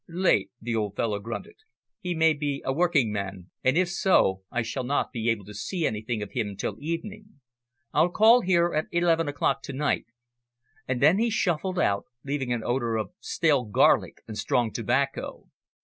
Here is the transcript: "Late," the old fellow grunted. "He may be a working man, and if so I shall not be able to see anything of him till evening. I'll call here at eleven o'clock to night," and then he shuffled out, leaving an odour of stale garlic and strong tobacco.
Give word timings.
"Late," 0.09 0.49
the 0.59 0.75
old 0.75 0.95
fellow 0.95 1.19
grunted. 1.19 1.57
"He 1.99 2.15
may 2.15 2.33
be 2.33 2.63
a 2.65 2.73
working 2.73 3.11
man, 3.11 3.51
and 3.63 3.77
if 3.77 3.87
so 3.89 4.41
I 4.49 4.63
shall 4.63 4.83
not 4.83 5.11
be 5.13 5.29
able 5.29 5.45
to 5.45 5.53
see 5.53 5.85
anything 5.85 6.23
of 6.23 6.31
him 6.31 6.55
till 6.57 6.75
evening. 6.79 7.39
I'll 7.93 8.09
call 8.09 8.41
here 8.41 8.73
at 8.73 8.87
eleven 8.91 9.27
o'clock 9.27 9.61
to 9.61 9.73
night," 9.73 10.07
and 10.87 11.03
then 11.03 11.19
he 11.19 11.29
shuffled 11.29 11.77
out, 11.77 12.05
leaving 12.23 12.51
an 12.51 12.63
odour 12.63 12.97
of 12.97 13.11
stale 13.19 13.63
garlic 13.65 14.23
and 14.27 14.35
strong 14.35 14.71
tobacco. 14.73 15.51